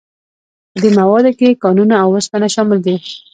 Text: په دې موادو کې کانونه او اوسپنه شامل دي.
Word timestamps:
په 0.71 0.77
دې 0.83 0.89
موادو 0.99 1.31
کې 1.39 1.59
کانونه 1.63 1.95
او 2.03 2.09
اوسپنه 2.15 2.47
شامل 2.55 2.79
دي. 2.85 2.95